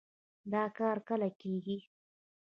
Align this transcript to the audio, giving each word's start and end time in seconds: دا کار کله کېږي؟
دا 0.51 0.63
کار 0.77 0.97
کله 1.07 1.29
کېږي؟ 1.41 1.77